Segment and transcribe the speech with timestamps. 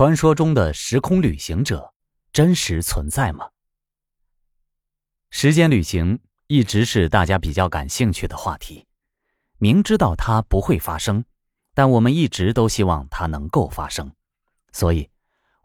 [0.00, 1.92] 传说中的时空旅行者
[2.32, 3.50] 真实存在吗？
[5.28, 8.86] 时间旅行一直是大家比较感兴趣的话题。
[9.58, 11.22] 明知道它不会发生，
[11.74, 14.10] 但我们一直都希望它能够发生，
[14.72, 15.10] 所以，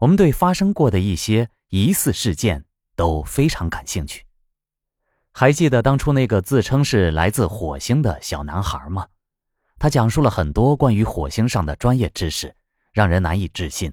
[0.00, 2.62] 我们对发生过的一些疑似事件
[2.94, 4.26] 都非常感兴趣。
[5.32, 9.08] 还记得当初那个自称是来自火星的小男孩吗？
[9.78, 12.54] 他讲述了很多关于火星上的专业知识，
[12.92, 13.90] 让人难以置信。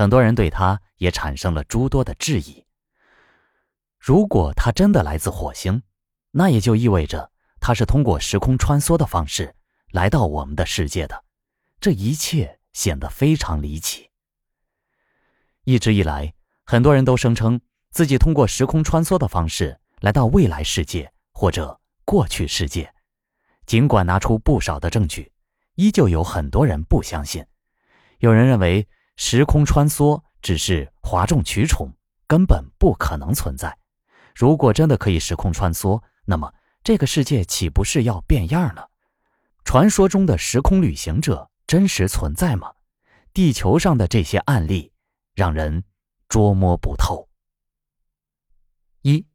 [0.00, 2.64] 很多人对他也产生了诸多的质疑。
[3.98, 5.82] 如果他真的来自火星，
[6.30, 7.30] 那也就意味着
[7.60, 9.54] 他是通过时空穿梭的方式
[9.90, 11.22] 来到我们的世界的。
[11.82, 14.08] 这一切显得非常离奇。
[15.64, 16.32] 一直以来，
[16.64, 22.90] 很多人都声称自己通过时空穿梭的方式来到未来世界或者过去世界。
[23.66, 25.30] 尽管拿出不少的证据，
[25.74, 27.44] 依旧有很多人不相信。
[28.20, 28.88] 有人认为。
[29.22, 31.92] 时空穿梭只是哗众取宠，
[32.26, 33.76] 根本不可能存在。
[34.34, 38.88] 如果真的可以时空穿梭，那么这个世界岂不是要变样了？
[39.62, 42.72] 传说中的时空旅行者真实存在吗？
[43.34, 44.90] 地球上的这些案例
[45.34, 45.84] 让人
[46.26, 47.28] 捉摸不透。
[49.02, 49.26] 一，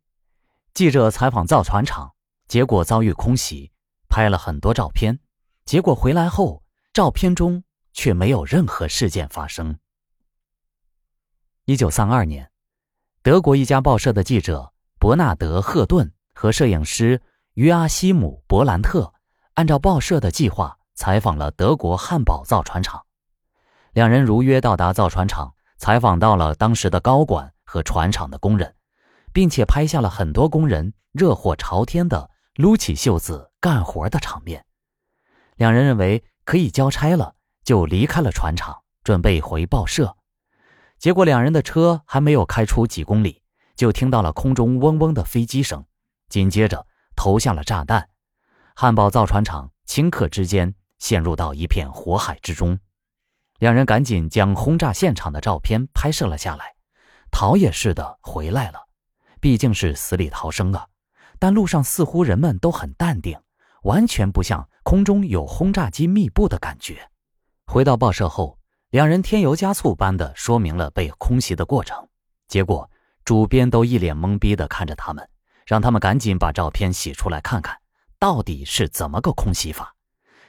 [0.74, 2.16] 记者采访造船厂，
[2.48, 3.72] 结果遭遇空袭，
[4.10, 5.20] 拍了很多照片，
[5.64, 7.64] 结果回来后，照片中。
[7.96, 9.80] 却没有任何事件发生。
[11.64, 12.52] 一九三二年，
[13.24, 17.24] 德国一家报社的记者伯纳德·赫顿和摄影师
[17.54, 19.14] 约阿希姆·伯兰特，
[19.56, 23.04] 按照报社的计划采访了德国汉堡造船厂。
[23.94, 28.76] 两人如约到达造船厂，采访到了当时的高管和船厂的工人，
[29.34, 34.66] 并且拍下了很多工人热火朝天的撸起袖子干活的场面。
[35.56, 37.36] 两人认为可以交差了。
[37.66, 40.16] 就离开了船厂，准备回报社。
[41.00, 43.42] 结果两人的车还没有开出几公里，
[43.76, 45.84] 就听到了空中嗡嗡的飞机声，
[46.30, 46.86] 紧接着
[47.16, 48.10] 投下了炸弹。
[48.76, 52.78] 汉堡造船厂顷刻之间陷入到一片火海之中。
[53.58, 56.76] 两人赶紧将轰炸现场的照片拍摄了下来，
[57.32, 58.88] 逃也似的回来了。
[59.42, 60.88] 毕竟是死里逃生啊！
[61.40, 63.40] 但路上似乎人们都很淡定，
[63.84, 67.10] 完全不像空中有轰炸机密布的感觉。
[67.68, 68.58] 回到报社后，
[68.92, 72.08] 两人添油加醋般的说明了被空袭的过程。
[72.48, 72.90] 结果
[73.26, 75.28] 主编都一脸懵逼的看着他们，
[75.66, 77.78] 让他们赶紧把照片洗出来看看，
[78.20, 79.94] 到底是怎么个空袭法。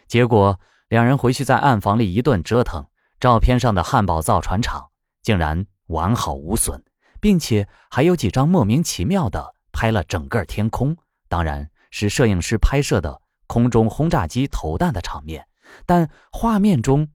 [0.07, 2.87] 结果两人回去在暗房里一顿折腾，
[3.19, 4.91] 照片上的汉堡造船厂
[5.23, 6.85] 竟然完好无损，
[7.21, 10.97] 并且还有几张莫名其妙的拍了整个天空，
[11.29, 15.45] 当然是摄影师拍摄的空中轰炸机投弹的场面。
[15.85, 17.09] 但画面中，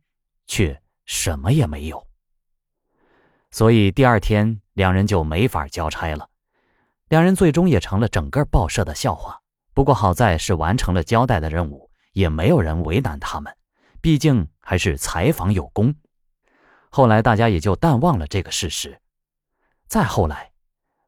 [0.47, 2.07] 却什么也没有。
[3.49, 6.29] 所以第二天两人就没法交差了。
[7.09, 9.41] 两人最终也成了整个报社的笑话。
[9.73, 13.53] 不过好在是完成了交代的任务，也没有人为难他们。
[13.99, 15.93] 毕竟还是采访有功。
[16.89, 19.01] 后来大家也就淡忘了这个事实。
[19.87, 20.51] 再后来，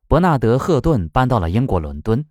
[0.08, 2.26] 伯纳德·赫顿搬到了英国伦敦，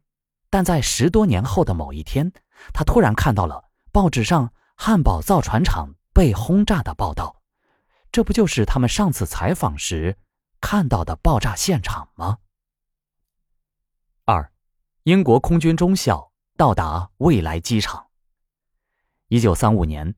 [0.50, 2.32] 但在十多年后的某一天，
[2.74, 4.52] 他突然看到了报纸上。
[4.84, 7.40] 汉堡造船厂被轰炸的报道，
[8.10, 10.18] 这不就是他们上次采访时
[10.60, 12.38] 看到的爆炸现场吗？
[14.24, 14.52] 二，
[15.04, 18.08] 英国空军中校到达未来机场。
[19.28, 20.16] 一九三五年，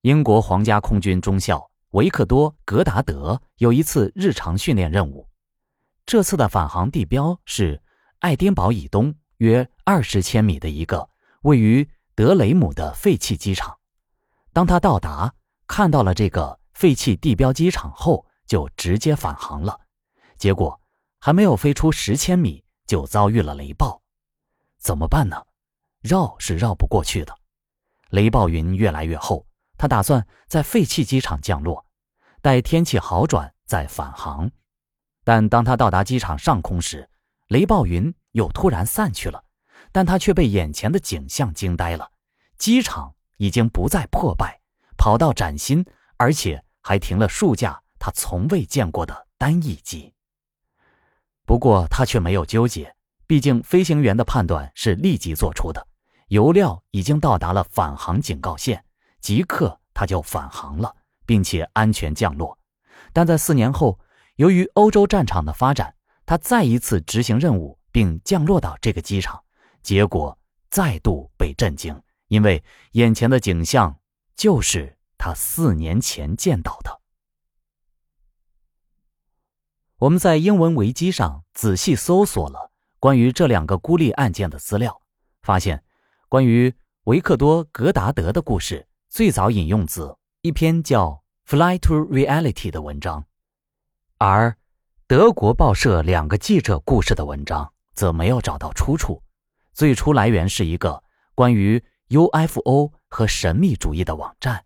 [0.00, 5.28] 英国皇家空军中校维克多·格达德有一次日常训练任务，
[6.04, 7.80] 这次的返航地标是
[8.18, 11.08] 爱丁堡以东约二十千米的一个
[11.42, 13.76] 位于德雷姆的废弃机场。
[14.60, 15.32] 当他到达，
[15.66, 19.80] 看到了这个废弃地标机场后，就直接返航了。
[20.36, 20.78] 结果
[21.18, 24.02] 还没有飞出十千米，就遭遇了雷暴。
[24.76, 25.42] 怎么办呢？
[26.02, 27.34] 绕是绕不过去的。
[28.10, 29.46] 雷暴云越来越厚，
[29.78, 31.86] 他打算在废弃机场降落，
[32.42, 34.50] 待天气好转再返航。
[35.24, 37.08] 但当他到达机场上空时，
[37.46, 39.42] 雷暴云又突然散去了，
[39.90, 42.10] 但他却被眼前的景象惊呆了。
[42.58, 43.14] 机场。
[43.40, 44.59] 已经不再破败，
[45.00, 45.82] 跑道崭新，
[46.18, 50.12] 而且还停了数架他从未见过的单翼机。
[51.46, 52.94] 不过他却没有纠结，
[53.26, 55.86] 毕竟飞行员的判断是立即做出的，
[56.28, 58.84] 油料已经到达了返航警告线，
[59.22, 60.94] 即刻他就返航了，
[61.24, 62.58] 并且安全降落。
[63.14, 63.98] 但在四年后，
[64.36, 65.94] 由于欧洲战场的发展，
[66.26, 69.42] 他再一次执行任务并降落到这个机场，
[69.82, 70.38] 结果
[70.68, 71.98] 再度被震惊。
[72.28, 72.62] 因为
[72.92, 73.96] 眼前的景象
[74.40, 77.02] 就是他四年前见到的。
[79.98, 85.02] 我们在英文维基上仔细搜索了关于这两个孤立案件的资料，
[85.42, 85.84] 发现
[86.30, 91.08] 关于维克多·格达德的故事最早引用自一篇叫
[91.44, 93.26] 《Fly to Reality》的文章，
[94.16, 94.56] 而
[95.06, 99.22] 德国报社两个记者故事的文章则没有找到出处。
[99.74, 101.04] 最初来源是一个
[101.34, 104.64] 关于 UFO 和神秘主义的网站。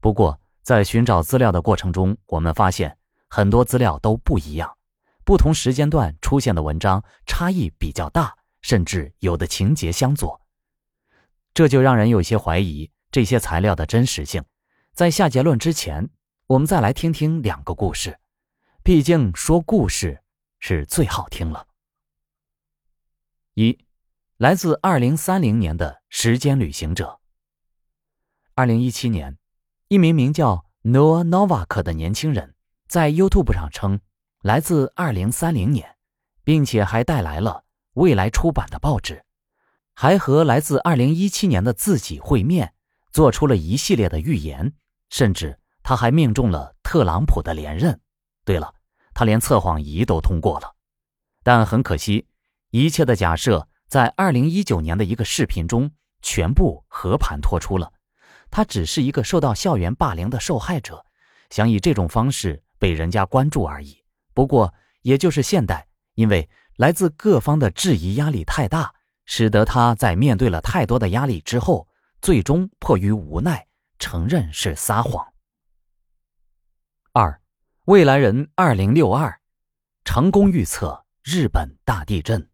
[0.00, 2.98] 不过，在寻找资料的过程中，我们发现。
[3.26, 4.76] 很多资料都不一样，
[5.24, 10.40] 不同时间段出现的文章差异比较大，甚至有的情节相左，
[11.52, 14.44] 这就让人有些怀疑这些材料的真实性。
[14.92, 16.08] 在下结论之前，
[16.46, 18.20] 我们再来听听两个故事，
[18.84, 20.22] 毕竟说故事
[20.60, 21.66] 是最好听了。
[23.54, 23.76] 一，
[24.38, 27.20] 来自二零三零年的时间旅行者。
[28.56, 29.38] 二零一七年，
[29.86, 32.56] 一名名叫 Noa Novak 的年轻人。
[32.88, 34.00] 在 YouTube 上称
[34.42, 35.96] 来自2030年，
[36.42, 39.24] 并且还带来了未来出版的报纸，
[39.94, 42.74] 还和来自2017年的自己会面，
[43.12, 44.74] 做出了一系列的预言，
[45.10, 48.00] 甚至他还命中了特朗普的连任。
[48.44, 48.74] 对了，
[49.14, 50.74] 他连测谎仪都通过了。
[51.44, 52.26] 但很可惜，
[52.70, 55.90] 一切的假设在2019年的一个视频中
[56.22, 57.92] 全部和盘托出了。
[58.50, 61.04] 他只是一个受到校园霸凌的受害者，
[61.50, 62.62] 想以这种方式。
[62.76, 63.96] 被人家关注而已。
[64.34, 65.86] 不过，也就是现代，
[66.16, 68.94] 因为来自各方的质疑压力太大，
[69.24, 71.88] 使得他在面对了太多的压力之后，
[72.20, 73.66] 最终迫于无奈
[73.98, 75.26] 承认是撒谎。
[77.12, 77.40] 二，
[77.86, 79.40] 未来人二零六二，
[80.04, 82.50] 成功预测日本大地震。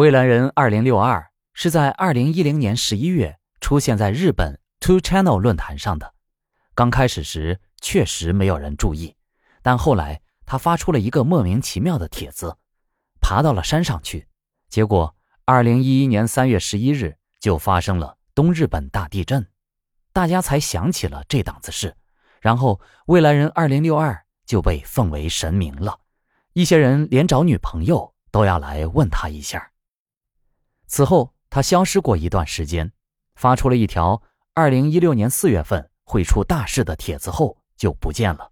[0.00, 6.14] 未来人二零六二是在二零一零年十一月出现在日本 Two Channel 论坛上的。
[6.74, 9.14] 刚开始时，确实没有人注意。
[9.60, 12.56] 但后来，他发出了一个莫名其妙的帖子，
[13.20, 14.26] 爬到了山上去，
[14.70, 15.14] 结果，
[15.44, 19.46] 二零一一年三月十一日就发生了东日本大地震，
[20.14, 21.94] 大家才想起了这档子事，
[22.40, 26.00] 然后未来人二零六二就被奉为神明了，
[26.54, 29.69] 一些人连找女朋友都要来问他一下。
[30.90, 32.90] 此后，他消失过一段时间，
[33.36, 34.20] 发出了一条
[34.54, 38.50] 二零一六年四月份会出大事的帖子后就不见了。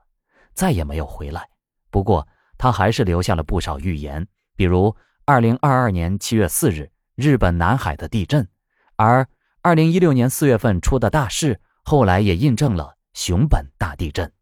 [0.54, 1.48] 再也没有回来。
[1.90, 4.24] 不过，他还是留下了不少预言，
[4.54, 4.94] 比如
[5.26, 8.46] 2022年7月4日日本南海的地震，
[8.94, 9.28] 而
[9.64, 14.32] 2016年4月份出的大事，后来也印证了熊本大地震。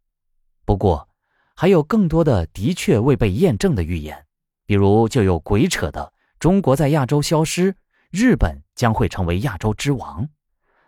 [0.67, 1.09] 不过，
[1.55, 4.27] 还有更多的的确未被验证的预言，
[4.67, 7.75] 比如就有鬼扯的中国在亚洲消失，
[8.11, 10.29] 日本将会成为亚洲之王。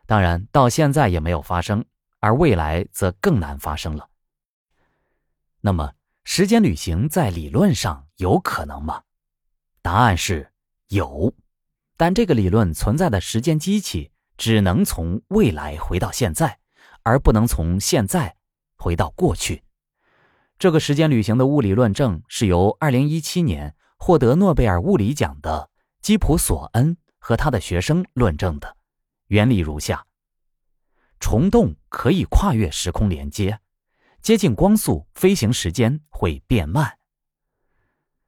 [0.06, 1.84] 当然，到现在也没有发生，
[2.20, 4.08] 而未来则更难发生了。
[5.60, 5.92] 那么，
[6.24, 9.02] 时间旅行在理论上有可能吗？
[9.82, 10.50] 答案是
[10.88, 11.34] 有，
[11.96, 16.58] 但这个理论存在的时间机器只能从未来回到现在，
[17.02, 18.36] 而不能从现在
[18.76, 19.64] 回到过去。
[20.58, 26.96] 这个时间旅行的物理论证是由2017年获得诺贝尔物理奖的基普索恩
[27.28, 28.74] 和他的学生论证的。
[29.26, 30.06] 原理如下：
[31.20, 33.60] 虫洞可以跨越时空连接。
[34.22, 36.96] 接近光速飞行时间会变慢，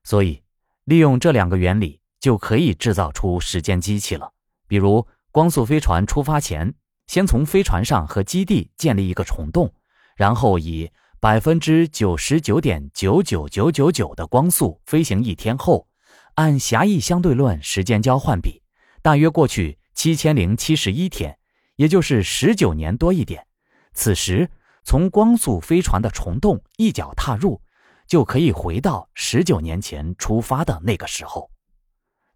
[0.05, 0.43] 所以
[0.85, 4.35] 利用这两个原理就可以制造出时间机器了。
[4.69, 6.75] 比如，光速飞船出发前，
[7.07, 9.73] 先从飞船上和基地建立一个虫洞，
[10.15, 15.89] 然后以百分之九十九点九九九九九的光速飞行一天后，
[16.35, 18.60] 按狭义相对论时间交换比，
[19.03, 21.39] 大约过去七千零七十一天，
[21.77, 23.47] 也就是十九年多一点。
[23.93, 24.51] 此时。
[24.83, 27.61] 从光速飞船的虫洞一脚踏入，
[28.07, 31.51] 就可以回到十九年前出发的那个时候。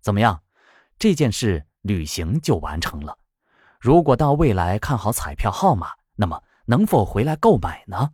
[0.03, 0.43] 怎么样？
[0.99, 3.19] 这件事旅行就完成了。
[3.81, 8.11] 如果到未来看好彩票号码，那么能否回来购买呢？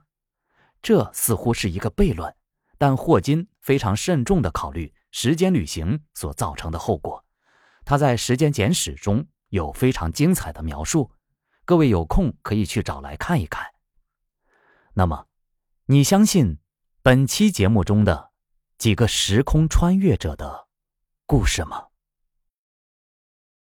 [0.81, 2.33] 这似乎是一个悖论，
[2.79, 7.23] 但霍金非常慎重地考虑时间旅行所造成的后果。
[7.85, 11.11] 他在《时间简史》中有非常精彩的描述，
[11.65, 13.67] 各位有空可以去找来看一看。
[14.95, 15.27] 那么，
[15.87, 16.59] 你相信
[17.03, 18.31] 本期节目中的
[18.79, 20.69] 几个时空穿越者的
[21.27, 21.90] 故事吗？